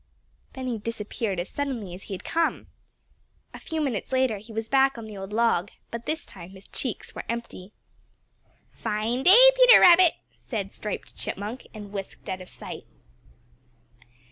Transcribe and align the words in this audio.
Then 0.53 0.65
he 0.65 0.79
disappeared 0.79 1.39
as 1.39 1.47
suddenly 1.51 1.93
as 1.93 2.05
he 2.05 2.15
had 2.15 2.23
come. 2.23 2.65
A 3.53 3.59
few 3.59 3.79
minutes 3.79 4.11
later 4.11 4.39
he 4.39 4.51
was 4.51 4.67
back 4.67 4.97
on 4.97 5.05
the 5.05 5.15
old 5.15 5.31
log, 5.31 5.69
but 5.91 6.07
this 6.07 6.25
time 6.25 6.49
his 6.55 6.65
cheeks 6.65 7.13
were 7.13 7.21
empty. 7.29 7.71
"Fine 8.71 9.21
day, 9.21 9.37
Peter 9.55 9.79
Rabbit," 9.79 10.13
said 10.33 10.71
Striped 10.73 11.15
Chipmunk, 11.15 11.67
and 11.71 11.93
whisked 11.93 12.27
out 12.29 12.41
of 12.41 12.49
sight. 12.49 12.87